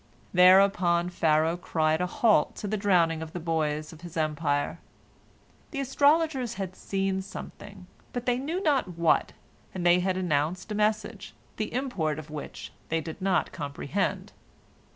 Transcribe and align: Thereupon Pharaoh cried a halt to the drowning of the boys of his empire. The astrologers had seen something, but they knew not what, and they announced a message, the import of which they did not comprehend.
Thereupon 0.33 1.11
Pharaoh 1.11 1.57
cried 1.57 2.01
a 2.01 2.07
halt 2.07 2.55
to 2.55 2.67
the 2.67 2.75
drowning 2.75 3.21
of 3.21 3.33
the 3.33 3.39
boys 3.39 3.93
of 3.93 4.01
his 4.01 4.17
empire. 4.17 4.79
The 5.69 5.79
astrologers 5.79 6.55
had 6.55 6.75
seen 6.75 7.21
something, 7.21 7.85
but 8.11 8.25
they 8.25 8.39
knew 8.39 8.63
not 8.63 8.97
what, 8.97 9.33
and 9.75 9.85
they 9.85 10.01
announced 10.01 10.71
a 10.71 10.73
message, 10.73 11.35
the 11.57 11.71
import 11.71 12.17
of 12.17 12.31
which 12.31 12.73
they 12.89 12.99
did 12.99 13.21
not 13.21 13.51
comprehend. 13.51 14.33